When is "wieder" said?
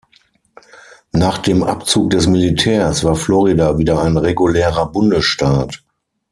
3.77-4.01